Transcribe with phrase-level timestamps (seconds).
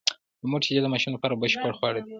[0.41, 2.09] د مور شېدې د ماشوم لپاره بشپړ خواړه دي.